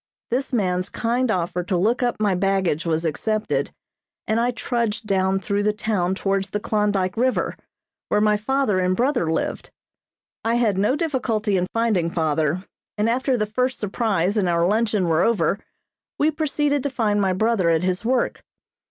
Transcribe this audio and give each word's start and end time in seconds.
This 0.31 0.51
man's 0.51 0.89
kind 0.89 1.29
offer 1.29 1.61
to 1.63 1.77
look 1.77 2.01
up 2.01 2.15
my 2.19 2.33
baggage 2.33 2.87
was 2.87 3.05
accepted, 3.05 3.69
and 4.25 4.39
I 4.39 4.49
trudged 4.49 5.05
down 5.05 5.37
through 5.39 5.61
the 5.61 5.73
town 5.73 6.15
towards 6.15 6.49
the 6.49 6.59
Klondyke 6.59 7.15
River, 7.15 7.55
where 8.09 8.19
my 8.19 8.35
father 8.35 8.79
and 8.79 8.95
brother 8.95 9.31
lived. 9.31 9.69
I 10.43 10.55
had 10.55 10.75
no 10.79 10.95
difficulty 10.95 11.55
in 11.55 11.67
finding 11.71 12.09
father, 12.09 12.65
and 12.97 13.07
after 13.07 13.37
the 13.37 13.45
first 13.45 13.77
surprise 13.79 14.37
and 14.37 14.49
our 14.49 14.65
luncheon 14.65 15.07
were 15.07 15.21
over 15.21 15.59
we 16.17 16.31
proceeded 16.31 16.81
to 16.81 16.89
find 16.89 17.21
my 17.21 17.33
brother 17.33 17.69
at 17.69 17.83
his 17.83 18.03
work. 18.03 18.43